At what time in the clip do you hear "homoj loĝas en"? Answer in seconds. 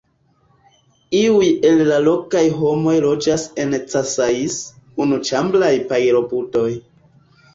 2.61-3.77